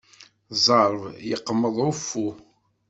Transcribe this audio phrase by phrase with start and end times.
[0.63, 2.27] Ẓẓerb yeqmeḍ uffu.